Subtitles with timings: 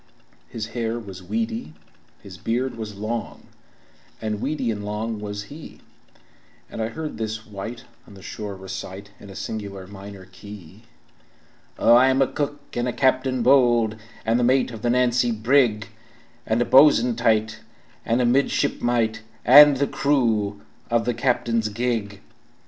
[0.49, 1.75] His hair was weedy,
[2.23, 3.43] his beard was long,
[4.19, 5.79] And weedy and long was he,
[6.71, 10.85] And I heard this wight on the shore recite, In a singular minor key:
[11.77, 13.95] "Oh, I am a cook and a captain bold,
[14.25, 15.89] And the mate of the Nancy brig,
[16.47, 17.59] And a bo'sun tight,
[18.03, 22.21] and a midshipmite, And the crew of the captain's gig."